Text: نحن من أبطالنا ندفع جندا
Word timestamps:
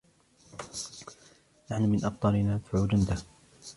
نحن 1.71 1.83
من 1.89 2.05
أبطالنا 2.05 2.55
ندفع 2.55 2.85
جندا 2.85 3.17